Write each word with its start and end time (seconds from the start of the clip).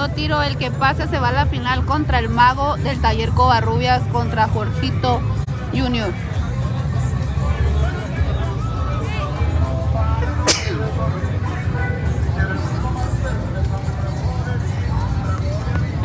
Segundo 0.00 0.16
tiro, 0.16 0.42
el 0.42 0.56
que 0.56 0.70
pase 0.70 1.06
se 1.08 1.18
va 1.18 1.28
a 1.28 1.32
la 1.32 1.44
final 1.44 1.84
contra 1.84 2.20
el 2.20 2.30
mago 2.30 2.78
del 2.78 2.98
taller 3.02 3.32
Covarrubias 3.32 4.00
contra 4.10 4.48
Jorgito 4.48 5.20
Junior. 5.74 6.10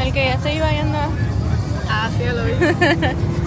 El 0.02 0.12
que 0.12 0.26
ya 0.26 0.40
se 0.42 0.56
iba 0.56 0.70
yendo. 0.72 0.98
Ah, 1.90 2.10
sí, 2.18 2.26
lo 2.26 2.44
vi. 2.44 3.36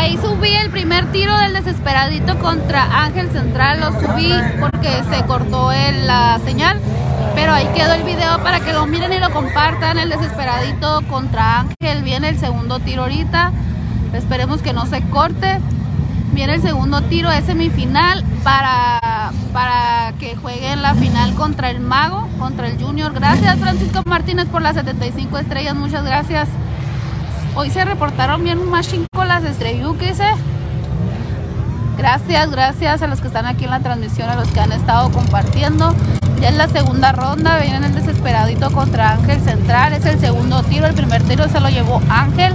Ahí 0.00 0.16
subí 0.16 0.48
el 0.48 0.70
primer 0.70 1.12
tiro 1.12 1.36
del 1.36 1.52
desesperadito 1.52 2.38
contra 2.38 3.02
Ángel 3.04 3.30
Central. 3.30 3.80
Lo 3.80 3.92
subí 4.00 4.32
porque 4.58 5.02
se 5.10 5.24
cortó 5.26 5.72
el- 5.72 6.06
la 6.06 6.38
señal. 6.42 6.78
Pero 7.34 7.52
ahí 7.52 7.68
quedó 7.74 7.92
el 7.92 8.02
video 8.02 8.42
para 8.42 8.60
que 8.60 8.72
lo 8.72 8.86
miren 8.86 9.12
y 9.12 9.18
lo 9.18 9.30
compartan. 9.30 9.98
El 9.98 10.08
desesperadito 10.08 11.02
contra 11.10 11.60
Ángel. 11.60 12.02
Viene 12.02 12.30
el 12.30 12.38
segundo 12.38 12.78
tiro 12.78 13.02
ahorita. 13.02 13.52
Esperemos 14.14 14.62
que 14.62 14.72
no 14.72 14.86
se 14.86 15.02
corte. 15.02 15.60
Viene 16.32 16.54
el 16.54 16.62
segundo 16.62 17.02
tiro, 17.02 17.30
es 17.30 17.44
semifinal 17.44 18.24
para, 18.42 19.32
para 19.52 20.14
que 20.18 20.34
jueguen 20.36 20.80
la 20.80 20.94
final 20.94 21.34
contra 21.34 21.68
el 21.70 21.80
Mago, 21.80 22.26
contra 22.38 22.68
el 22.68 22.80
Junior. 22.82 23.12
Gracias 23.12 23.58
Francisco 23.58 24.00
Martínez 24.06 24.46
por 24.46 24.62
las 24.62 24.76
75 24.76 25.36
estrellas, 25.38 25.74
muchas 25.74 26.04
gracias. 26.04 26.48
Hoy 27.54 27.70
se 27.70 27.84
reportaron 27.84 28.44
bien 28.44 28.70
más 28.70 28.88
con 29.14 29.28
las 29.28 29.44
estrelluques, 29.44 30.20
¿eh? 30.20 30.34
Gracias, 31.98 32.50
gracias 32.50 33.02
a 33.02 33.06
los 33.06 33.20
que 33.20 33.26
están 33.26 33.44
aquí 33.44 33.64
en 33.64 33.70
la 33.70 33.80
transmisión, 33.80 34.30
a 34.30 34.36
los 34.36 34.48
que 34.48 34.60
han 34.60 34.72
estado 34.72 35.10
compartiendo. 35.10 35.94
Ya 36.40 36.48
es 36.48 36.56
la 36.56 36.68
segunda 36.68 37.12
ronda, 37.12 37.58
viene 37.58 37.86
el 37.86 37.94
desesperadito 37.94 38.70
contra 38.70 39.12
Ángel 39.12 39.40
Central, 39.42 39.92
es 39.92 40.06
el 40.06 40.18
segundo 40.18 40.62
tiro, 40.62 40.86
el 40.86 40.94
primer 40.94 41.22
tiro 41.24 41.48
se 41.48 41.60
lo 41.60 41.68
llevó 41.68 42.00
Ángel. 42.08 42.54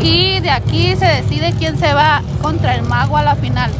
Y 0.00 0.40
de 0.40 0.50
aquí 0.50 0.94
se 0.96 1.06
decide 1.06 1.54
quién 1.58 1.78
se 1.78 1.92
va 1.94 2.22
contra 2.40 2.74
el 2.74 2.82
mago 2.82 3.16
a 3.16 3.22
la 3.22 3.34
final. 3.34 3.72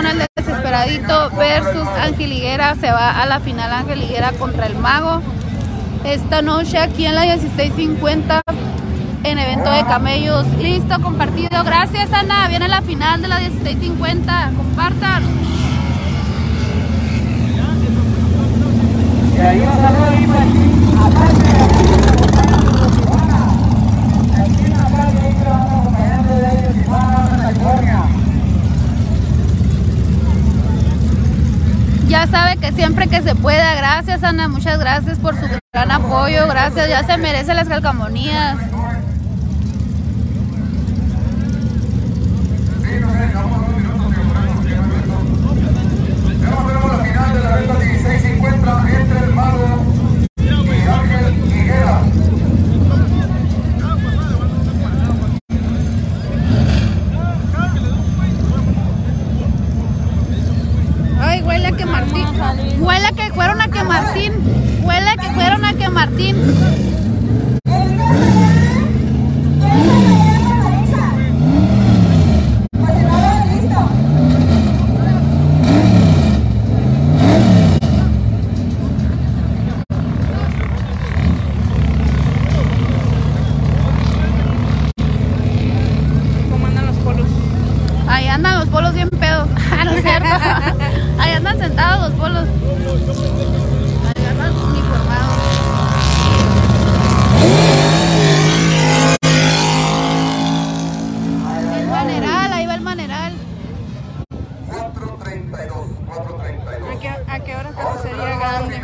137 0.00 0.02
de 0.02 0.02
reacción 0.02 0.06
al 0.06 0.28
desesperadito 0.36 1.30
versus 1.36 1.88
Ángel 2.00 2.32
Higuera. 2.32 2.74
Se 2.76 2.90
va 2.90 3.22
a 3.22 3.26
la 3.26 3.40
final 3.40 3.72
Ángel 3.72 4.02
Higuera 4.02 4.32
contra 4.32 4.66
el 4.66 4.76
mago. 4.76 5.22
Esta 6.04 6.42
noche 6.42 6.78
aquí 6.78 7.06
en 7.06 7.14
la 7.14 7.22
1650 7.22 8.42
en 9.24 9.38
evento 9.38 9.70
de 9.70 9.84
camellos. 9.84 10.46
Listo, 10.58 11.00
compartido. 11.00 11.64
Gracias 11.64 12.12
Ana. 12.12 12.48
Viene 12.48 12.68
la 12.68 12.82
final 12.82 13.22
de 13.22 13.28
la 13.28 13.40
1650. 13.40 14.52
Compartan 14.56 15.48
ahí 19.40 19.60
va 19.60 19.72
a 19.72 19.76
salir 19.76 20.02
ahí 20.02 20.26
para 20.26 20.42
aquí, 20.42 20.58
aparte 21.00 21.42
de 21.42 21.62
aquí, 21.62 21.84
aquí 24.36 24.64
en 24.64 24.72
la 24.72 24.90
calle, 24.90 25.18
ahí 25.20 25.34
que 25.34 25.44
vamos 25.44 25.72
acompañando 25.72 26.34
de 26.34 26.46
ellos, 26.48 26.74
Tijuana, 26.74 27.38
California. 27.42 28.04
Ya 32.08 32.26
sabe 32.26 32.56
que 32.56 32.72
siempre 32.72 33.06
que 33.06 33.22
se 33.22 33.34
pueda. 33.34 33.74
Gracias 33.74 34.24
Ana. 34.24 34.48
Muchas 34.48 34.78
gracias 34.80 35.18
por 35.18 35.34
su 35.36 35.46
gran 35.72 35.90
apoyo. 35.90 36.48
Gracias. 36.48 36.88
Ya 36.88 37.04
se 37.04 37.18
merece 37.18 37.52
las 37.54 37.68
calcamonías. 37.68 38.56
Ya 46.40 46.50
tenemos 46.66 46.92
la 46.92 47.04
final 47.04 47.34
de 47.34 47.40
la 47.40 47.56
venta 47.56 47.74
1650 47.74 49.00
entre 49.00 49.18
el 49.24 49.34
mago 49.34 49.84
y 50.38 50.48
Ángel 50.88 51.44
Higuera. 51.46 52.00
Ay, 61.20 61.42
huele 61.42 61.66
a 61.66 61.72
que 61.72 61.84
Martín. 61.84 62.26
Huele 62.78 63.06
a 63.06 63.12
que 63.12 63.30
fueron 63.34 63.60
a 63.60 63.68
que 63.68 63.82
Martín. 63.82 64.32
Huele 64.82 65.10
a 65.10 65.16
que 65.16 65.30
fueron 65.30 65.64
a 65.64 65.74
que 65.74 65.88
Martín. 65.88 66.36
¿Cómo 86.50 86.66
andan 86.66 86.86
los 86.86 86.96
polos? 86.98 87.26
Ahí 88.08 88.28
andan 88.28 88.60
los 88.60 88.68
polos 88.68 88.94
bien 88.94 89.10
pedos. 89.10 89.48
Ah, 89.70 89.84
no 89.84 89.90
es 89.90 90.02
cierto. 90.02 90.28
Sentados 91.58 92.14
los 92.14 92.48
andan 94.28 94.54
uniformados. 94.54 95.36
El 101.76 101.86
maneral, 101.88 102.52
ahí 102.52 102.66
va 102.66 102.74
el 102.74 102.80
maneral. 102.80 103.32
432, 104.68 105.88
432. 106.06 106.96
¿A 106.96 107.00
qué, 107.00 107.08
a 107.08 107.40
qué 107.40 107.56
hora 107.56 107.70
que 107.70 108.08
sería 108.08 108.36
grande? 108.38 108.82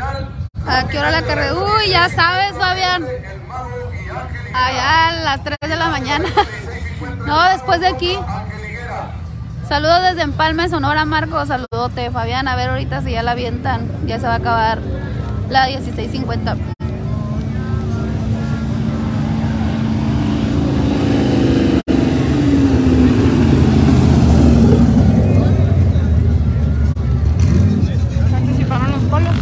¿A 0.66 0.88
qué 0.88 0.98
hora 0.98 1.10
la 1.10 1.22
carrera? 1.22 1.54
Uy, 1.54 1.90
ya 1.90 2.08
sabes, 2.08 2.52
Fabián. 2.56 3.06
Allá 4.54 5.08
a 5.08 5.12
las 5.12 5.44
3 5.44 5.56
de 5.68 5.76
la 5.76 5.88
mañana. 5.88 6.28
No, 7.26 7.42
después 7.50 7.80
de 7.80 7.88
aquí. 7.88 8.18
Saludos 9.68 10.02
desde 10.02 10.22
Empalme, 10.22 10.68
Sonora, 10.68 11.06
Marco. 11.06 11.44
Saludote, 11.46 12.10
Fabián. 12.10 12.48
A 12.48 12.56
ver 12.56 12.68
ahorita 12.68 13.00
si 13.00 13.12
ya 13.12 13.22
la 13.22 13.30
avientan. 13.30 13.88
Ya 14.06 14.18
se 14.18 14.26
va 14.26 14.34
a 14.34 14.36
acabar 14.36 14.78
la 15.48 15.66
1650. 15.66 16.56
Participaron 28.30 28.90
los 28.90 29.02
polos. 29.04 29.34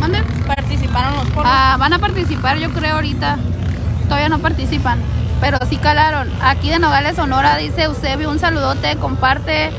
¿Mande? 0.00 0.22
Participaron 0.46 1.14
los 1.16 1.24
polos. 1.30 1.50
Ah, 1.52 1.76
van 1.78 1.92
a 1.92 1.98
participar, 1.98 2.58
yo 2.58 2.70
creo, 2.70 2.94
ahorita. 2.94 3.36
Todavía 4.04 4.28
no 4.28 4.38
participan, 4.38 5.00
pero 5.42 5.58
sí 5.68 5.76
calaron. 5.76 6.30
Aquí 6.40 6.70
de 6.70 6.78
Nogales, 6.78 7.16
Sonora, 7.16 7.56
dice 7.56 7.82
Eusebio, 7.82 8.30
un 8.30 8.38
saludote, 8.38 8.96
comparte. 8.96 9.72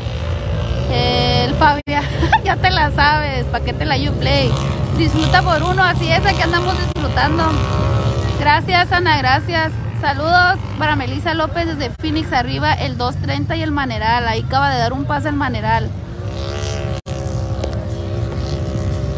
Eh, 0.92 1.46
el 1.46 1.56
Fabián, 1.56 2.04
ya 2.44 2.58
te 2.58 2.70
la 2.70 2.92
sabes, 2.92 3.46
paquete 3.46 3.86
la 3.86 3.96
Uplay. 3.96 4.52
Disfruta 4.98 5.42
por 5.42 5.64
uno, 5.64 5.82
así 5.82 6.12
es, 6.12 6.24
aquí 6.26 6.42
andamos 6.42 6.76
disfrutando. 6.78 7.46
Gracias, 8.42 8.92
Ana, 8.92 9.18
gracias. 9.18 9.72
Saludos 10.02 10.60
para 10.78 10.98
Melissa 10.98 11.34
López 11.34 11.66
desde 11.66 11.90
Phoenix 11.92 12.34
arriba, 12.34 12.74
el 12.74 12.98
230 12.98 13.56
y 13.56 13.64
el 13.64 13.72
Maneral. 13.72 14.28
Ahí 14.28 14.44
acaba 14.46 14.70
de 14.70 14.80
dar 14.80 14.92
un 14.92 15.06
pase 15.06 15.30
el 15.30 15.36
Maneral. 15.36 15.90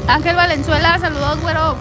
Ángel 0.08 0.36
Valenzuela, 0.36 1.00
saludos, 1.00 1.42
güero. 1.42 1.75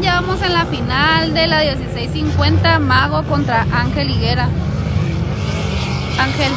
Ya 0.00 0.20
vamos 0.20 0.40
en 0.42 0.54
la 0.54 0.64
final 0.64 1.34
de 1.34 1.46
la 1.46 1.60
1650 1.60 2.78
Mago 2.78 3.22
contra 3.24 3.66
Ángel 3.72 4.10
Higuera. 4.10 4.48
Ángel, 6.18 6.52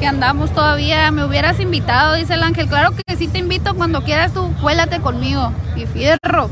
que 0.00 0.06
andamos 0.06 0.50
todavía, 0.52 1.10
me 1.10 1.24
hubieras 1.24 1.60
invitado, 1.60 2.14
dice 2.14 2.34
el 2.34 2.42
Ángel. 2.42 2.68
Claro 2.68 2.90
que 2.92 3.16
sí 3.16 3.28
te 3.28 3.38
invito 3.38 3.74
cuando 3.74 4.02
quieras 4.02 4.32
tú, 4.34 4.52
cuélate 4.60 5.00
conmigo. 5.00 5.52
Y 5.76 5.86
fierro. 5.86 6.50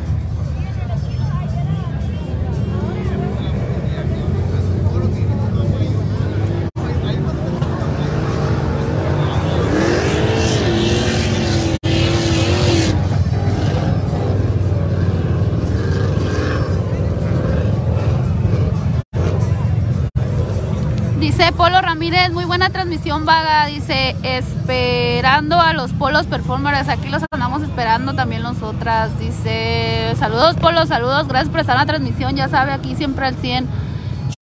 Ramírez, 21.94 22.32
muy 22.32 22.44
buena 22.44 22.70
transmisión 22.70 23.24
vaga. 23.24 23.66
Dice, 23.66 24.16
esperando 24.24 25.60
a 25.60 25.72
los 25.74 25.92
polos 25.92 26.26
performers. 26.26 26.88
Aquí 26.88 27.08
los 27.08 27.22
andamos 27.30 27.62
esperando 27.62 28.14
también 28.14 28.42
nosotras. 28.42 29.16
Dice, 29.20 30.12
saludos 30.18 30.56
polos, 30.56 30.88
saludos. 30.88 31.28
Gracias 31.28 31.50
por 31.50 31.60
estar 31.60 31.76
en 31.76 31.82
la 31.82 31.86
transmisión. 31.86 32.34
Ya 32.34 32.48
sabe, 32.48 32.72
aquí 32.72 32.96
siempre 32.96 33.26
al 33.26 33.36
100. 33.36 33.68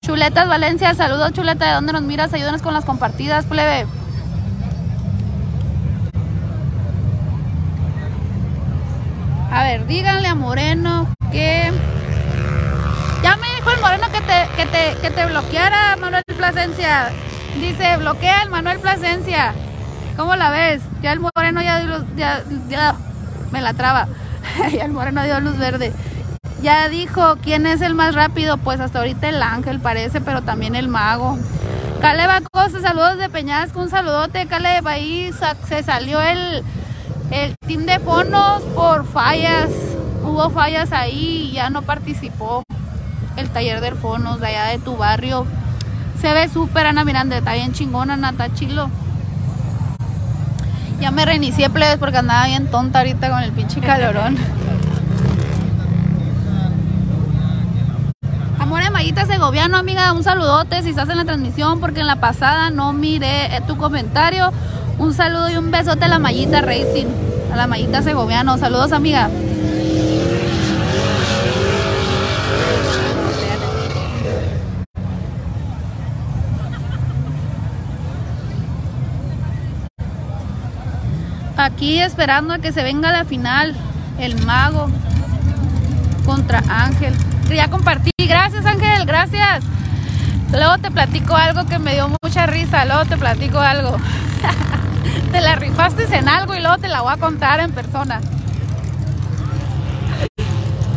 Chuletas 0.02 0.48
Valencia, 0.48 0.94
saludos 0.94 1.34
Chuleta. 1.34 1.66
¿De 1.66 1.74
dónde 1.74 1.92
nos 1.92 2.00
miras? 2.00 2.32
Ayúdanos 2.32 2.62
con 2.62 2.72
las 2.72 2.86
compartidas, 2.86 3.44
plebe. 3.44 3.86
A 9.52 9.62
ver, 9.64 9.86
díganle 9.86 10.28
a 10.28 10.34
Moreno 10.34 11.06
que 11.30 11.70
ya 13.22 13.36
me 13.36 13.54
dijo 13.56 13.70
el 13.72 13.80
Moreno 13.82 14.06
que 14.10 14.22
te, 14.22 14.48
que 14.56 14.64
te, 14.64 15.00
que 15.02 15.10
te 15.10 15.26
bloqueara, 15.26 15.98
Manuel 16.00 16.24
Plasencia. 16.34 17.10
Dice, 17.60 17.96
bloquea 17.98 18.42
el 18.42 18.50
Manuel 18.50 18.78
Plasencia. 18.78 19.52
¿Cómo 20.16 20.36
la 20.36 20.50
ves? 20.50 20.82
Ya 21.02 21.12
el 21.12 21.20
moreno 21.20 21.62
ya, 21.62 21.80
dio 21.80 21.98
luz- 21.98 22.96
me 23.50 23.60
la 23.60 23.72
traba. 23.74 24.08
ya 24.72 24.84
el 24.84 24.92
moreno 24.92 25.22
dio 25.22 25.40
luz 25.40 25.58
verde. 25.58 25.92
Ya 26.62 26.88
dijo 26.88 27.36
quién 27.42 27.66
es 27.66 27.80
el 27.80 27.94
más 27.94 28.14
rápido, 28.14 28.56
pues 28.56 28.80
hasta 28.80 29.00
ahorita 29.00 29.28
el 29.28 29.42
ángel 29.42 29.80
parece, 29.80 30.20
pero 30.20 30.42
también 30.42 30.74
el 30.76 30.88
mago. 30.88 31.38
Caleb 32.00 32.30
Acosta, 32.30 32.80
saludos 32.80 33.18
de 33.18 33.28
Peñasco, 33.28 33.80
un 33.80 33.90
saludote, 33.90 34.46
Caleb, 34.46 34.86
ahí 34.88 35.30
se 35.68 35.82
salió 35.82 36.20
el, 36.20 36.62
el 37.30 37.54
team 37.66 37.86
de 37.86 37.98
fonos 38.00 38.62
por 38.74 39.06
fallas, 39.06 39.68
hubo 40.24 40.50
fallas 40.50 40.92
ahí 40.92 41.48
y 41.50 41.52
ya 41.52 41.70
no 41.70 41.82
participó 41.82 42.64
el 43.36 43.48
taller 43.50 43.80
de 43.80 43.92
fonos 43.92 44.40
de 44.40 44.48
allá 44.48 44.64
de 44.66 44.78
tu 44.78 44.96
barrio. 44.96 45.46
Se 46.22 46.32
ve 46.32 46.48
súper, 46.48 46.86
Ana 46.86 47.04
Miranda, 47.04 47.36
está 47.36 47.54
bien 47.54 47.72
chingona, 47.72 48.14
Ana, 48.14 48.30
está 48.30 48.54
chilo. 48.54 48.88
Ya 51.00 51.10
me 51.10 51.24
reinicié, 51.24 51.68
plebes, 51.68 51.98
porque 51.98 52.18
andaba 52.18 52.46
bien 52.46 52.70
tonta 52.70 53.00
ahorita 53.00 53.28
con 53.28 53.42
el 53.42 53.50
pinche 53.50 53.80
calorón. 53.80 54.36
Amor 58.60 58.84
de 58.84 58.90
Mayita 58.90 59.26
Segoviano, 59.26 59.76
amiga, 59.76 60.12
un 60.12 60.22
saludote 60.22 60.80
si 60.82 60.90
estás 60.90 61.08
en 61.08 61.16
la 61.16 61.24
transmisión, 61.24 61.80
porque 61.80 61.98
en 61.98 62.06
la 62.06 62.20
pasada 62.20 62.70
no 62.70 62.92
miré 62.92 63.56
eh, 63.56 63.60
tu 63.66 63.76
comentario. 63.76 64.52
Un 64.98 65.14
saludo 65.14 65.50
y 65.50 65.56
un 65.56 65.72
besote 65.72 66.04
a 66.04 66.08
la 66.08 66.20
Mayita 66.20 66.60
Racing, 66.60 67.06
a 67.52 67.56
la 67.56 67.66
Mayita 67.66 68.00
Segoviano. 68.00 68.58
Saludos, 68.58 68.92
amiga. 68.92 69.28
Aquí 81.62 82.00
esperando 82.00 82.54
a 82.54 82.58
que 82.58 82.72
se 82.72 82.82
venga 82.82 83.12
la 83.12 83.24
final, 83.24 83.76
el 84.18 84.36
mago 84.44 84.88
contra 86.26 86.60
Ángel. 86.68 87.14
Ya 87.54 87.68
compartí. 87.68 88.10
Gracias, 88.18 88.66
Ángel, 88.66 89.06
gracias. 89.06 89.62
Luego 90.50 90.78
te 90.78 90.90
platico 90.90 91.36
algo 91.36 91.64
que 91.66 91.78
me 91.78 91.94
dio 91.94 92.10
mucha 92.20 92.46
risa. 92.46 92.84
Luego 92.84 93.04
te 93.04 93.16
platico 93.16 93.60
algo. 93.60 93.96
te 95.32 95.40
la 95.40 95.54
rifaste 95.54 96.04
en 96.16 96.28
algo 96.28 96.52
y 96.56 96.60
luego 96.60 96.78
te 96.78 96.88
la 96.88 97.02
voy 97.02 97.12
a 97.12 97.18
contar 97.18 97.60
en 97.60 97.70
persona. 97.70 98.20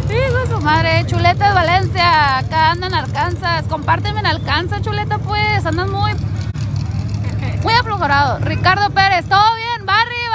Hijo 0.09 0.47
su 0.47 0.61
madre, 0.61 1.05
Chuleta 1.05 1.49
de 1.49 1.53
Valencia, 1.53 2.39
acá 2.39 2.71
ando 2.71 2.87
en 2.87 2.95
Arkansas. 2.95 3.65
Compárteme 3.69 4.19
en 4.19 4.25
Arkansas, 4.25 4.81
Chuleta, 4.81 5.19
pues. 5.19 5.63
Andas 5.63 5.89
muy, 5.89 6.13
muy 7.61 7.73
aflojorado. 7.73 8.39
Ricardo 8.39 8.89
Pérez, 8.89 9.25
¿todo 9.29 9.55
bien? 9.55 9.65
Amigos. 9.87 10.15
Sire, 10.15 10.34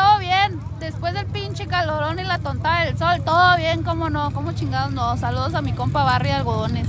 todo 0.00 0.18
bien. 0.18 0.58
Después 0.78 1.12
del 1.14 1.26
pinche 1.26 1.66
calorón 1.66 2.18
y 2.18 2.24
la 2.24 2.38
tontada 2.38 2.84
del 2.84 2.96
sol, 2.96 3.22
todo 3.24 3.56
bien, 3.56 3.82
cómo 3.82 4.08
no, 4.08 4.30
cómo 4.32 4.52
chingados 4.52 4.92
no. 4.92 5.16
Saludos 5.16 5.54
a 5.54 5.62
mi 5.62 5.72
compa 5.72 6.04
Barry 6.04 6.30
Algodones. 6.30 6.88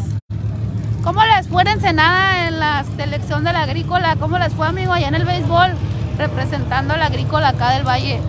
¿Cómo 1.04 1.24
les 1.26 1.48
fue 1.48 1.64
en 1.64 1.70
Ensenada 1.70 2.48
en 2.48 2.60
la 2.60 2.86
selección 2.96 3.44
de 3.44 3.54
la 3.54 3.64
agrícola? 3.64 4.16
¿Cómo 4.18 4.38
les 4.38 4.54
fue, 4.54 4.68
amigo, 4.68 4.94
allá 4.94 5.08
en 5.08 5.16
el 5.16 5.26
béisbol? 5.26 5.74
Representando 6.18 6.94
a 6.94 6.98
la 6.98 7.08
agrícola 7.08 7.50
acá 7.50 7.72
del 7.72 7.88
Valle. 7.88 8.22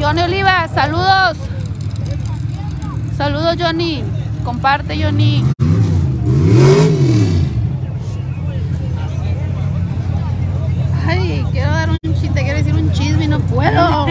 Johnny 0.00 0.22
Oliva, 0.22 0.68
saludos. 0.68 1.36
Saludos, 3.16 3.56
Johnny. 3.58 4.04
Comparte, 4.44 5.02
Johnny. 5.02 5.44
Ay, 11.06 11.44
quiero 11.52 11.70
dar 11.70 11.90
un 11.90 11.98
chiste, 12.14 12.42
quiero 12.42 12.58
decir 12.58 12.74
un 12.74 12.90
chisme 12.92 13.24
y 13.24 13.28
no 13.28 13.38
puedo. 13.40 14.06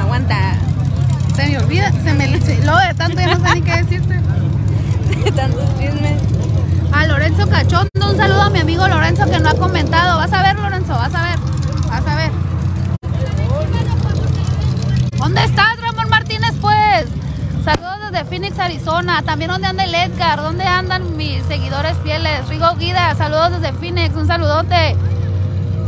Aguanta. 0.00 0.54
Se 1.34 1.46
me 1.46 1.55
olvida, 1.66 1.90
se 1.90 2.14
me 2.14 2.28
luego 2.28 2.78
de 2.78 2.94
tanto 2.94 3.20
ya 3.20 3.36
no 3.36 3.46
sé 3.46 3.54
ni 3.54 3.62
qué 3.62 3.76
decirte. 3.82 4.20
Tantos 5.34 5.78
chismes. 5.78 6.22
A 6.92 7.06
Lorenzo 7.06 7.48
Cachondo, 7.48 8.10
un 8.10 8.16
saludo 8.16 8.42
a 8.42 8.50
mi 8.50 8.60
amigo 8.60 8.86
Lorenzo 8.86 9.28
que 9.28 9.38
no 9.40 9.50
ha 9.50 9.54
comentado. 9.54 10.18
Vas 10.18 10.32
a 10.32 10.42
ver, 10.42 10.58
Lorenzo, 10.58 10.92
vas 10.92 11.14
a 11.14 11.22
ver. 11.24 11.38
Vas 11.88 12.06
a 12.06 12.14
ver. 12.14 12.30
¿Dónde 15.18 15.44
estás, 15.44 15.80
Ramón 15.80 16.08
Martínez, 16.08 16.52
pues? 16.60 17.06
Saludos 17.64 18.12
desde 18.12 18.24
Phoenix, 18.26 18.58
Arizona. 18.58 19.22
También, 19.22 19.50
¿dónde 19.50 19.66
anda 19.66 19.84
el 19.84 19.94
Edgar? 19.94 20.40
¿Dónde 20.40 20.64
andan 20.64 21.16
mis 21.16 21.42
seguidores 21.46 21.96
fieles? 22.04 22.46
Rigo 22.48 22.74
Guida, 22.76 23.14
saludos 23.16 23.60
desde 23.60 23.72
Phoenix, 23.72 24.14
un 24.14 24.28
saludote. 24.28 24.96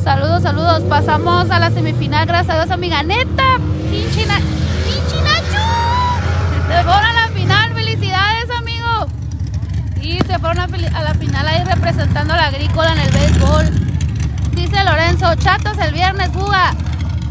Saludos, 0.03 0.43
saludos. 0.43 0.81
Pasamos 0.89 1.51
a 1.51 1.61
la 1.61 1.71
semifinal, 1.71 2.27
gracias 2.27 2.57
a 2.57 2.59
Dios, 2.59 2.71
amiga. 2.73 3.03
Neta. 3.05 3.59
Se 6.69 6.85
fueron 6.85 7.05
a 7.05 7.13
la 7.13 7.29
final, 7.29 7.73
felicidades, 7.75 8.51
amigo. 8.59 9.07
Y 10.03 10.19
se 10.19 10.39
fueron 10.39 10.59
a, 10.61 10.67
la 11.03 11.15
final 11.15 11.49
ahí 11.49 11.65
representando 11.65 12.35
a 12.35 12.37
la 12.37 12.47
agrícola 12.47 12.93
en 12.93 13.01
el 13.01 13.11
béisbol. 13.11 13.71
Dice 14.55 14.85
Lorenzo, 14.85 15.35
chatos 15.37 15.79
el 15.79 15.93
viernes, 15.93 16.33
buga. 16.33 16.75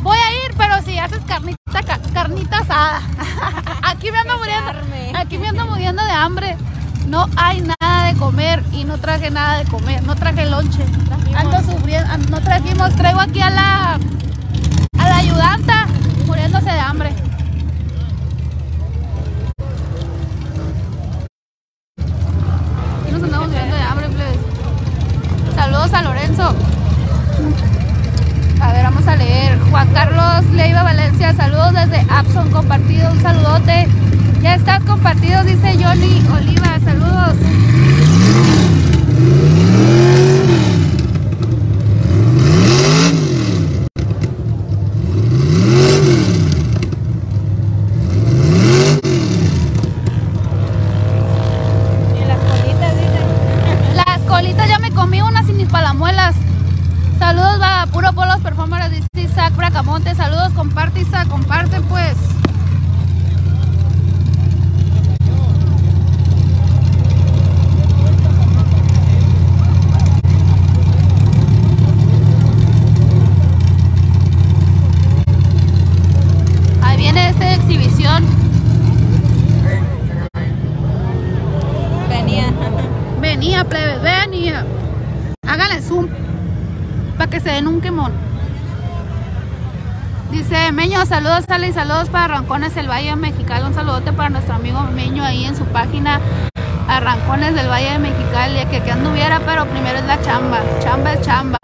Voy 0.01 0.17
a 0.17 0.45
ir, 0.45 0.55
pero 0.57 0.81
si 0.83 0.97
haces 0.97 1.19
carnita, 1.27 1.57
ca- 1.85 1.99
carnita 2.13 2.59
asada. 2.59 3.01
aquí 3.83 4.11
me 4.11 4.17
ando 4.19 4.37
muriendo. 4.37 4.71
Aquí 5.17 5.37
me 5.37 5.47
ando 5.49 5.65
muriendo 5.67 6.03
de 6.03 6.11
hambre. 6.11 6.57
No 7.07 7.27
hay 7.37 7.61
nada 7.61 8.07
de 8.07 8.15
comer 8.17 8.63
y 8.73 8.83
no 8.83 8.97
traje 8.97 9.29
nada 9.31 9.59
de 9.59 9.65
comer. 9.65 10.03
No 10.03 10.15
traje 10.15 10.45
lonche. 10.45 10.83
Ando 11.35 11.57
sufriendo. 11.61 12.17
No 12.29 12.41
trajimos. 12.41 12.93
Traigo 12.95 13.21
aquí 13.21 13.41
a 13.41 13.49
la 13.49 13.99
a 14.99 15.09
la 15.09 15.17
ayudanta 15.17 15.87
muriéndose 16.25 16.69
de 16.71 16.79
hambre. 16.79 17.13
Saludos 25.55 25.93
a 25.93 26.01
Lorenzo. 26.01 26.55
A 28.61 28.71
ver, 28.73 28.83
vamos 28.83 29.07
a 29.07 29.15
leer. 29.15 29.59
Juan 29.69 29.87
Carlos 29.93 30.45
Leiva 30.53 30.83
Valencia, 30.83 31.33
saludos 31.33 31.73
desde 31.73 32.05
Abson, 32.09 32.49
compartido, 32.51 33.11
un 33.11 33.21
saludote. 33.21 33.87
Ya 34.41 34.55
estás 34.55 34.83
compartido, 34.83 35.43
dice 35.43 35.73
Johnny 35.81 36.23
Oliva, 36.35 36.79
saludos. 36.83 37.35
Y 52.15 52.25
las 52.25 52.39
colitas, 52.39 52.93
dicen. 52.95 53.95
Las 53.95 54.19
colitas 54.27 54.67
ya 54.69 54.79
me 54.79 54.91
comí 54.91 55.21
unas 55.21 55.45
sin 55.45 55.57
mis 55.57 55.67
palamuelas. 55.67 56.35
Saludos, 57.19 57.59
va, 57.59 57.87
puro 57.91 58.13
polos 58.13 58.37
performers, 58.41 58.91
dice 58.91 59.07
Isaac 59.15 59.55
Bracamonte. 59.55 60.13
Saludos, 60.13 60.53
comparte 60.53 61.01
Isaac, 61.01 61.27
comparte 61.27 61.81
pues. 61.81 62.15
Ahí 76.83 76.97
viene 76.97 77.29
esta 77.29 77.55
exhibición. 77.55 78.23
Venía. 82.09 82.53
Venía, 83.39 83.63
plebes, 83.65 84.01
venía. 84.01 84.65
Háganle 85.47 85.79
zoom 85.79 86.07
para 87.19 87.29
que 87.29 87.39
se 87.39 87.49
den 87.51 87.67
un 87.67 87.81
quemón. 87.81 88.11
Dice 90.31 90.71
Meño, 90.71 91.05
saludos, 91.05 91.45
Ale, 91.47 91.67
y 91.67 91.71
saludos 91.71 92.09
para 92.09 92.29
Rancones 92.29 92.73
del 92.73 92.89
Valle 92.89 93.15
Mexicali. 93.15 93.63
Un 93.63 93.75
saludote 93.75 94.11
para 94.11 94.29
nuestro 94.29 94.55
amigo 94.55 94.81
Meño 94.91 95.23
ahí 95.23 95.45
en 95.45 95.55
su 95.55 95.65
página 95.65 96.19
Arrancones 96.87 97.53
del 97.53 97.67
Valle 97.69 97.91
de 97.91 97.99
Mexicali. 97.99 98.65
Que 98.71 98.81
que 98.81 98.91
anduviera, 98.91 99.39
pero 99.45 99.67
primero 99.67 99.99
es 99.99 100.05
la 100.05 100.19
chamba. 100.23 100.57
Chamba 100.81 101.13
es 101.13 101.21
chamba. 101.21 101.57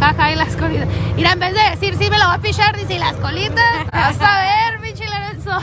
Jaja, 0.00 0.32
y 0.32 0.36
las 0.36 0.56
colitas. 0.56 0.88
Mira, 1.16 1.32
en 1.32 1.38
vez 1.38 1.52
de 1.52 1.70
decir 1.70 1.96
sí 1.98 2.08
me 2.08 2.18
lo 2.18 2.24
va 2.24 2.34
a 2.34 2.38
pichar, 2.38 2.74
dice 2.78 2.94
"¿Y 2.94 2.98
las 2.98 3.12
colitas. 3.16 3.86
Vas 3.92 4.16
a 4.22 4.40
ver, 4.40 4.80
pinche 4.80 5.04
Lorenzo. 5.04 5.60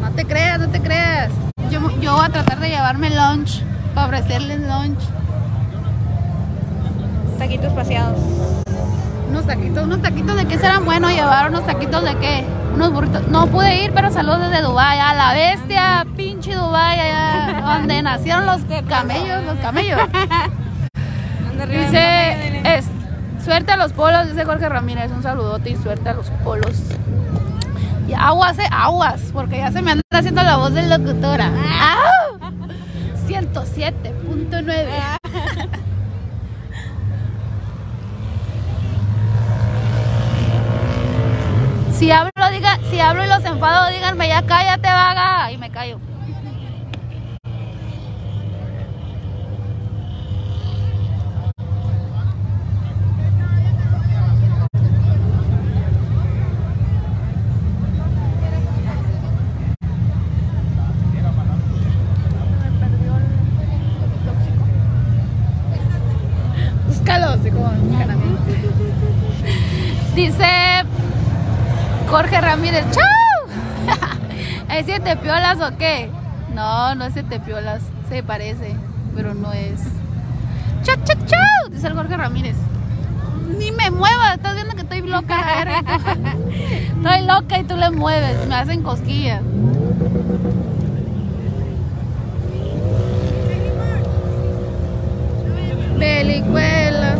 No 0.00 0.07
te 0.18 0.24
creas, 0.24 0.58
no 0.58 0.68
te 0.68 0.80
creas. 0.80 1.30
Yo, 1.70 1.78
yo 2.00 2.16
voy 2.16 2.26
a 2.26 2.28
tratar 2.28 2.58
de 2.58 2.70
llevarme 2.70 3.08
lunch 3.08 3.62
para 3.94 4.08
ofrecerles 4.08 4.58
lunch. 4.62 4.98
Taquitos 7.38 7.72
paseados. 7.72 8.18
Unos 9.28 9.46
taquitos, 9.46 9.84
unos 9.84 10.02
taquitos 10.02 10.34
de 10.34 10.46
qué 10.46 10.58
serán 10.58 10.84
buenos 10.84 11.12
llevar, 11.12 11.50
unos 11.50 11.64
taquitos 11.64 12.02
de 12.02 12.16
qué, 12.16 12.44
unos 12.74 12.92
burritos. 12.92 13.28
No 13.28 13.46
pude 13.46 13.84
ir, 13.84 13.92
pero 13.94 14.10
saludos 14.10 14.50
desde 14.50 14.62
Dubai, 14.62 14.98
a 14.98 15.14
la 15.14 15.34
bestia, 15.34 16.04
pinche 16.16 16.52
Dubai, 16.52 16.98
allá 16.98 17.76
donde 17.76 18.02
nacieron 18.02 18.44
los 18.44 18.62
camellos, 18.88 19.44
los 19.44 19.58
camellos. 19.58 20.00
Dice, 21.68 22.60
es, 22.64 22.86
suerte 23.44 23.70
a 23.70 23.76
los 23.76 23.92
polos, 23.92 24.26
dice 24.26 24.44
Jorge 24.44 24.68
Ramírez, 24.68 25.12
un 25.12 25.22
saludote 25.22 25.70
y 25.70 25.76
suerte 25.76 26.08
a 26.08 26.14
los 26.14 26.28
polos. 26.42 26.82
Y 28.08 28.14
aguas, 28.14 28.56
aguas, 28.70 29.20
porque 29.32 29.58
ya 29.58 29.70
se 29.70 29.82
me 29.82 29.92
anda 29.92 30.02
haciendo 30.10 30.42
la 30.42 30.56
voz 30.56 30.72
de 30.72 30.82
locutora. 30.88 31.46
¡Au! 31.46 32.38
107.9. 33.28 35.18
Si 41.92 42.10
hablo, 42.12 42.30
diga, 42.52 42.78
si 42.90 43.00
hablo 43.00 43.24
y 43.24 43.28
los 43.28 43.44
enfado, 43.44 43.90
díganme 43.90 44.28
ya 44.28 44.42
cállate, 44.42 44.88
vaga. 44.88 45.50
Y 45.52 45.58
me 45.58 45.68
callo. 45.70 45.98
Búscalo, 66.86 67.26
así 67.30 67.50
como 67.50 67.68
me 67.70 67.78
buscan 67.80 68.10
a 68.10 68.16
mí. 68.16 68.36
Dice 70.14 70.46
Jorge 72.10 72.37
Ramírez, 72.48 72.84
¡chau! 72.90 73.98
¿Es 74.70 74.86
siete 74.86 75.16
piolas 75.16 75.60
o 75.60 75.76
qué? 75.76 76.10
No, 76.54 76.94
no 76.94 77.04
es 77.04 77.12
siete 77.12 77.40
piolas, 77.40 77.82
se 78.08 78.22
parece, 78.22 78.74
pero 79.14 79.34
no 79.34 79.52
es. 79.52 79.82
¡Chau, 80.82 80.96
chau, 81.04 81.16
chau! 81.26 81.70
Dice 81.70 81.86
el 81.88 81.94
Jorge 81.94 82.16
Ramírez. 82.16 82.56
Ni 83.58 83.70
me 83.72 83.90
muevas, 83.90 84.36
estás 84.36 84.54
viendo 84.54 84.74
que 84.74 84.82
estoy 84.82 85.02
loca. 85.02 85.62
Estoy 86.96 87.26
loca 87.26 87.58
y 87.58 87.64
tú 87.64 87.76
le 87.76 87.90
mueves, 87.90 88.46
me 88.46 88.54
hacen 88.54 88.82
cosquillas. 88.82 89.42
Pelicuelas. 95.98 97.18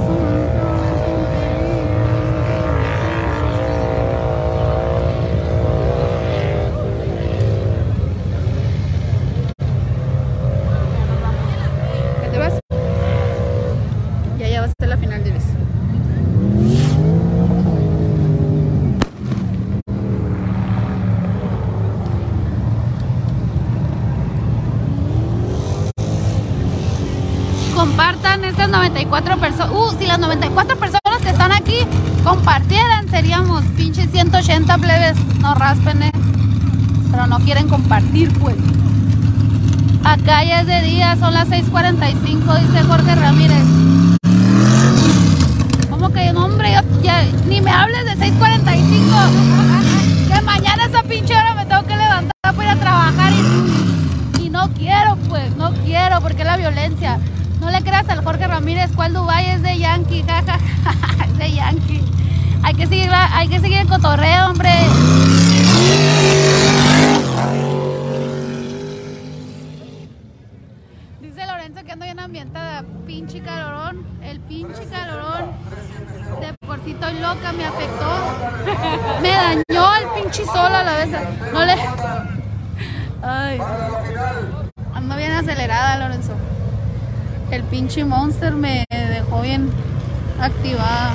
¿Qué 12.23 12.29
te 12.31 12.39
vas? 12.39 12.59
Ya, 14.39 14.49
ya 14.49 14.61
va 14.61 14.67
a 14.67 14.73
ser 14.79 14.89
la 14.89 14.97
final, 14.97 15.25
diles. 15.25 15.45
compartan 27.79 28.45
estas 28.45 28.69
94 28.69 29.39
personas. 29.39 29.71
Uh, 29.71 29.88
si 29.99 30.07
las 30.07 30.19
94 30.19 30.77
personas 30.77 31.19
que 31.21 31.31
están 31.31 31.53
aquí 31.53 31.79
compartieran, 32.23 33.09
seríamos 33.09 33.63
pinches 33.77 34.11
180 34.11 34.79
plebes. 34.79 35.17
No 35.41 35.55
raspen, 35.55 36.03
eh. 36.03 36.13
Pero 37.11 37.27
no 37.27 37.39
quieren 37.41 37.69
compartir, 37.69 38.33
pues. 38.39 38.57
Acá 40.05 40.45
ya 40.45 40.61
es 40.61 40.67
de 40.67 40.83
día, 40.83 41.17
son 41.17 41.35
las 41.35 41.49
6:45, 41.49 42.61
dice 42.61 42.83
Jorge 42.85 43.15
Ramírez. 43.15 43.65
¿Cómo 45.91 46.11
que 46.11 46.33
no, 46.33 46.45
hombre? 46.45 46.73
Yo 46.73 47.03
ya, 47.03 47.25
ni 47.47 47.61
me 47.61 47.71
hables 47.71 48.05
de 48.05 48.17
6:45. 48.17 50.29
Que 50.29 50.41
mañana 50.43 50.85
a 50.85 50.87
esa 50.87 51.03
pinche 51.03 51.35
hora 51.35 51.55
me 51.55 51.67
tengo 51.67 51.85
que 51.85 51.97
levantar 51.97 52.33
para 52.43 52.65
ir 52.65 52.71
a 52.71 52.77
trabajar 52.77 53.33
y 53.33 53.89
y 54.49 54.51
no 54.51 54.71
quiero, 54.73 55.17
pues, 55.29 55.57
no 55.57 55.73
quiero, 55.85 56.21
porque 56.21 56.45
la 56.45 56.57
violencia. 56.57 57.19
No 57.61 57.71
le 57.71 57.83
creas 57.83 58.09
al 58.09 58.25
Jorge 58.25 58.47
Ramírez, 58.47 58.91
¿cuál 58.95 59.13
Dubai 59.13 59.51
es 59.51 59.58
de 59.69 59.79
Yankee? 59.79 60.25
jaja, 60.27 61.25
es 61.25 61.39
de 61.39 61.53
Yankee. 61.53 62.05
Hay 62.63 62.75
que 62.75 62.87
seguir, 62.87 63.11
hay 63.13 63.49
que 63.49 63.61
seguir 63.61 63.79
el 63.79 63.89
cotorreo, 63.89 64.47
hombre. 64.47 64.71
Dice 71.21 71.47
Lorenzo 71.47 71.85
que 71.85 71.93
ando 71.93 72.05
bien 72.05 72.19
ambientada, 72.19 72.85
pinche 73.07 73.41
calorón, 73.43 74.07
el 74.23 74.41
pinche 74.41 74.87
calorón. 74.87 75.53
De 76.41 76.55
por 76.67 76.83
sí 76.85 76.97
loca, 77.21 77.53
me 77.53 77.65
afectó. 77.65 79.21
Me 79.23 79.31
dañó 79.31 79.97
el 79.97 80.23
pinche 80.23 80.45
sol 80.45 80.75
a 80.75 80.83
la 80.83 80.93
vez. 80.95 81.09
No 81.53 81.65
le. 81.65 81.75
Ay. 83.23 83.59
Ando 84.95 85.17
bien 85.17 85.33
acelerada, 85.33 85.99
Lorenzo. 85.99 86.33
El 87.51 87.63
pinche 87.65 88.05
monster 88.05 88.53
me 88.53 88.85
dejó 88.91 89.41
bien 89.43 89.71
activada. 90.41 91.15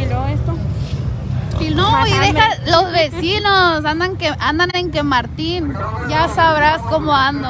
Y 0.00 0.06
luego 0.06 0.26
esto. 0.26 0.56
Y 1.60 1.70
no, 1.70 2.06
y 2.06 2.12
deja, 2.12 2.48
los 2.66 2.92
vecinos 2.92 3.84
andan 3.84 4.16
que 4.16 4.32
andan 4.38 4.70
en 4.74 4.90
que 4.90 5.02
Martín. 5.02 5.74
Ya 6.08 6.28
sabrás 6.28 6.80
cómo 6.82 7.14
ando. 7.14 7.48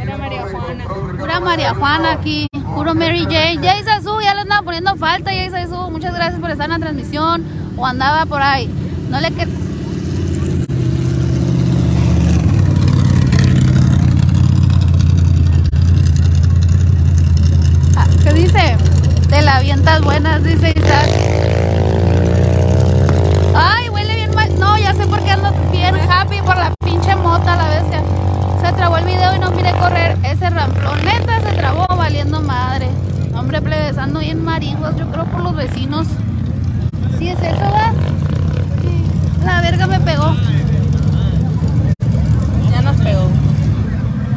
Era 0.00 0.16
María 0.16 0.42
Juana. 0.42 0.84
Pura 1.18 1.40
María 1.40 1.74
Juana 1.74 2.12
aquí, 2.12 2.46
puro 2.74 2.94
Mary 2.94 3.24
Jane. 3.24 3.58
Jay 3.60 3.82
Sasu, 3.82 4.20
ya 4.20 4.34
le 4.34 4.42
andaba 4.42 4.62
poniendo 4.62 4.94
falta, 4.96 5.30
Jay 5.30 5.50
Sasu. 5.50 5.90
Muchas 5.90 6.14
gracias 6.14 6.40
por 6.40 6.50
estar 6.50 6.66
en 6.66 6.72
la 6.72 6.78
transmisión. 6.78 7.44
O 7.76 7.84
andaba 7.86 8.24
por 8.26 8.42
ahí. 8.42 8.70
No 9.10 9.20
le 9.20 9.30
que. 9.32 9.46
Ah, 17.96 18.06
¿Qué 18.22 18.32
dice? 18.32 18.76
Te 19.28 19.42
la 19.42 19.49
avientas 19.60 20.00
buenas, 20.00 20.42
dice 20.42 20.72
Isaac. 20.74 21.10
Ay, 23.54 23.90
huele 23.90 24.14
bien 24.14 24.34
mal. 24.34 24.58
No, 24.58 24.78
ya 24.78 24.94
sé 24.94 25.06
por 25.06 25.20
qué 25.20 25.32
ando 25.32 25.52
bien 25.70 25.94
happy 26.10 26.40
por 26.40 26.56
la 26.56 26.72
pinche 26.82 27.14
mota, 27.14 27.56
la 27.56 27.68
bestia. 27.68 28.02
Se 28.64 28.72
trabó 28.72 28.96
el 28.96 29.04
video 29.04 29.36
y 29.36 29.38
no 29.38 29.50
mire 29.50 29.72
correr 29.72 30.16
ese 30.22 30.48
ramplón. 30.48 31.04
Neta, 31.04 31.40
se 31.42 31.54
trabó 31.56 31.86
valiendo 31.94 32.40
madre. 32.40 32.88
Hombre, 33.34 33.60
plebes, 33.60 33.98
ando 33.98 34.20
bien 34.20 34.42
maringos, 34.42 34.96
yo 34.96 35.06
creo 35.10 35.26
por 35.26 35.42
los 35.42 35.54
vecinos. 35.54 36.06
¿Sí 37.18 37.28
es 37.28 37.38
eso, 37.38 37.70
va? 37.70 37.92
Sí. 38.80 39.44
La 39.44 39.60
verga 39.60 39.86
me 39.86 40.00
pegó. 40.00 40.34
Ya 42.72 42.80
nos 42.80 42.96
pegó. 42.96 43.28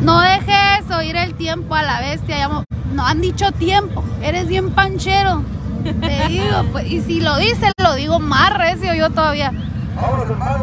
No 0.02 0.20
dejes 0.20 0.92
oír 0.94 1.16
el 1.16 1.34
tiempo 1.36 1.76
a 1.76 1.84
la 1.84 2.02
bestia. 2.02 2.40
ya 2.40 2.50
no 2.92 3.08
han 3.08 3.22
dicho 3.22 3.54
tiempo. 3.54 4.03
Eres 4.24 4.48
bien 4.48 4.72
panchero. 4.72 5.44
Te 5.84 5.92
digo, 6.28 6.64
pues, 6.72 6.86
y 6.88 7.02
si 7.02 7.20
lo 7.20 7.38
dice, 7.38 7.72
lo 7.78 7.94
digo 7.96 8.20
más 8.20 8.58
recio 8.58 8.94
yo 8.94 9.10
todavía. 9.10 9.52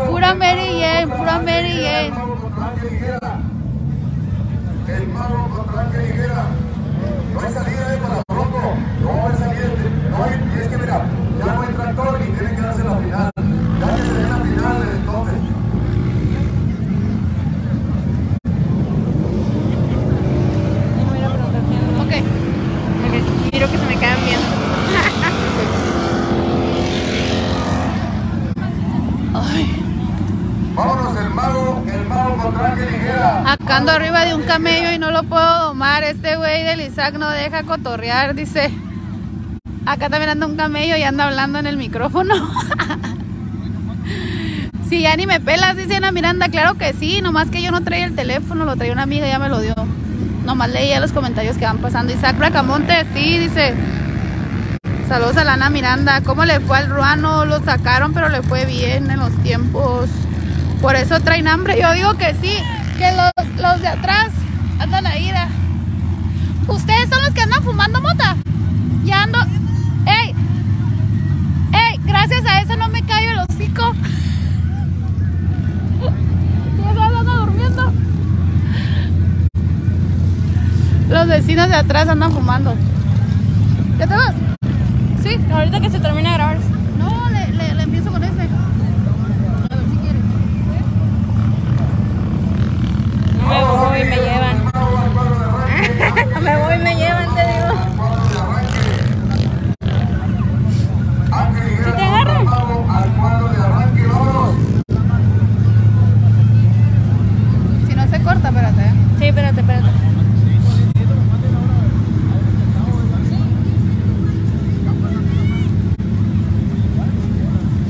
Pura 0.08 0.34
Mary 0.34 0.80
Jane, 0.80 1.06
pura 1.06 1.38
Mary 1.38 1.70
El 1.70 1.84
Jane. 1.84 2.30
El 4.88 5.06
mago 5.08 5.48
contra 5.54 5.82
Ángel 5.82 6.10
Higuera. 6.10 6.46
No 7.32 7.40
hay 7.40 7.52
salida 7.52 7.94
eh, 7.94 7.98
para 8.02 8.22
pronto. 8.26 8.58
No 9.02 9.28
hay 9.28 9.36
salida. 9.38 9.68
No 10.10 10.24
hay, 10.24 10.32
y 10.32 10.60
es 10.60 10.68
que 10.68 10.76
mira, 10.78 11.06
ya 11.38 11.54
no 11.54 11.62
hay 11.62 11.68
tractor 11.74 12.20
y 12.20 12.32
tienen 12.32 12.56
que 12.56 12.62
darse 12.62 12.84
la 12.84 12.96
final. 12.96 13.30
Ya 13.80 13.96
que 13.96 14.02
se 14.02 14.12
den 14.12 14.30
la 14.30 14.36
final 14.36 14.80
desde 14.80 14.96
entonces. 14.96 15.34
Ya 20.96 20.96
me 20.96 21.04
voy 21.04 21.16
a 21.16 21.20
ir 21.20 21.24
a 21.24 21.30
preguntar 21.30 21.62
quién 21.68 21.82
no. 21.86 22.02
Ok. 22.02 22.12
Porque 23.02 23.22
quiero 23.50 23.70
que 23.70 23.78
se 23.78 23.86
me 23.86 23.96
quedan 23.96 24.24
bien. 24.24 24.40
Vámonos, 30.74 31.16
el 31.18 31.30
mago, 31.30 31.82
el 31.92 32.06
mago 32.06 32.36
contra 32.36 32.72
Ángel 32.72 32.94
Higuera. 32.94 33.52
Acá 33.52 33.76
ando 33.76 33.92
arriba 33.92 34.24
de 34.24 34.34
un 34.34 34.42
camello 34.44 34.92
y 34.92 34.98
no 34.98 35.10
lo 35.10 35.24
puedo 35.24 35.74
güey 36.50 36.64
del 36.64 36.80
Isaac 36.80 37.14
no 37.16 37.30
deja 37.30 37.62
cotorrear, 37.62 38.34
dice. 38.34 38.70
Acá 39.86 40.08
también 40.08 40.30
anda 40.30 40.46
un 40.46 40.56
camello 40.56 40.96
y 40.96 41.02
anda 41.02 41.26
hablando 41.26 41.58
en 41.58 41.66
el 41.66 41.76
micrófono. 41.76 42.34
Si 44.88 45.02
ya 45.02 45.14
ni 45.14 45.24
me 45.24 45.38
pelas, 45.38 45.76
dice 45.76 45.94
Ana 45.94 46.10
Miranda, 46.10 46.48
claro 46.48 46.74
que 46.74 46.92
sí, 46.92 47.22
nomás 47.22 47.48
que 47.48 47.62
yo 47.62 47.70
no 47.70 47.80
traía 47.80 48.06
el 48.06 48.16
teléfono, 48.16 48.64
lo 48.64 48.74
traía 48.74 48.92
una 48.92 49.04
amiga 49.04 49.24
ya 49.24 49.38
me 49.38 49.48
lo 49.48 49.60
dio. 49.60 49.72
Nomás 50.44 50.68
leía 50.70 50.98
los 50.98 51.12
comentarios 51.12 51.56
que 51.56 51.64
van 51.64 51.78
pasando. 51.78 52.12
Isaac 52.12 52.36
Bracamonte, 52.36 53.06
sí, 53.14 53.38
dice. 53.38 53.72
Saludos 55.06 55.36
a 55.36 55.44
la 55.44 55.52
Ana 55.52 55.70
Miranda. 55.70 56.22
¿Cómo 56.22 56.44
le 56.44 56.58
fue 56.58 56.78
al 56.78 56.90
ruano? 56.90 57.44
Lo 57.44 57.62
sacaron, 57.64 58.12
pero 58.12 58.30
le 58.30 58.42
fue 58.42 58.64
bien 58.64 59.08
en 59.12 59.20
los 59.20 59.32
tiempos. 59.44 60.10
Por 60.82 60.96
eso 60.96 61.20
traen 61.20 61.46
hambre. 61.46 61.80
Yo 61.80 61.92
digo 61.92 62.14
que 62.14 62.34
sí, 62.42 62.56
que 62.98 63.12
los, 63.12 63.62
los 63.62 63.80
de 63.80 63.86
atrás 63.86 64.30
andan 64.80 65.06
ahí. 65.06 65.30
da. 65.30 65.46
Ustedes 66.70 67.08
son 67.10 67.20
los 67.22 67.30
que 67.34 67.40
andan 67.42 67.62
fumando 67.64 68.00
mota. 68.00 68.36
Ya 69.04 69.24
ando. 69.24 69.38
¡Ey! 70.06 70.34
¡Ey! 71.72 72.00
Gracias 72.04 72.46
a 72.46 72.60
eso 72.60 72.76
no 72.76 72.88
me 72.88 73.02
callo 73.02 73.30
el 73.32 73.38
hocico. 73.40 73.92
Ya 76.82 76.94
se 76.94 77.24
durmiendo. 77.24 77.92
Los 81.08 81.26
vecinos 81.26 81.68
de 81.68 81.74
atrás 81.74 82.08
andan 82.08 82.32
fumando. 82.32 82.74
¿Ya 83.98 84.06
te 84.06 84.14
vas? 84.14 84.34
Sí. 85.22 85.36
Ahorita 85.52 85.80
que 85.80 85.90
se 85.90 86.00
termine 86.00 86.28
de 86.28 86.34
grabar. 86.34 86.58
No, 86.98 87.28
le, 87.30 87.52
le, 87.52 87.74
le 87.74 87.82
empiezo 87.82 88.10
con 88.10 88.22
ese. 88.22 88.42
A 88.42 89.76
ver 89.76 89.84
si 89.90 89.96
quiere. 89.98 90.18
No 93.38 93.48
me 93.48 93.64
voy, 93.64 94.04
me 94.08 94.16
llevan. 94.16 94.49
Me 96.40 96.56
voy, 96.56 96.78
me 96.78 96.96
llevan, 96.96 97.34
te 97.34 97.42
digo. 97.42 97.68
¿Sí 101.84 101.92
te 101.94 102.02
agarran? 102.02 102.46
Si 107.86 107.94
no 107.94 108.08
se 108.08 108.22
corta, 108.22 108.48
espérate. 108.48 108.80
¿eh? 108.80 108.92
Sí, 109.18 109.24
espérate, 109.26 109.60
espérate. 109.60 109.88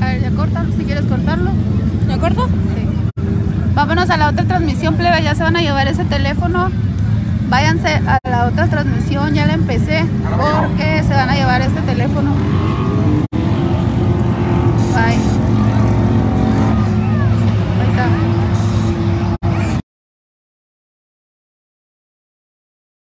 A 0.01 0.05
ver, 0.05 0.21
ya 0.21 0.31
corta, 0.31 0.65
si 0.77 0.83
quieres 0.83 1.05
cortarlo. 1.05 1.51
¿Me 2.07 2.17
corto? 2.17 2.47
Sí. 2.47 2.87
Vámonos 3.73 4.09
a 4.09 4.17
la 4.17 4.29
otra 4.29 4.43
transmisión, 4.43 4.95
plebe. 4.95 5.23
Ya 5.23 5.33
se 5.33 5.43
van 5.43 5.55
a 5.55 5.61
llevar 5.61 5.87
ese 5.87 6.03
teléfono 6.03 6.69
váyanse 7.51 7.89
a 8.07 8.17
la 8.29 8.47
otra 8.47 8.67
transmisión, 8.67 9.33
ya 9.33 9.45
la 9.45 9.53
empecé, 9.53 10.05
porque 10.61 11.03
se 11.03 11.13
van 11.13 11.29
a 11.29 11.35
llevar 11.35 11.61
este 11.61 11.81
teléfono. 11.81 12.33
Bye. 14.95 15.30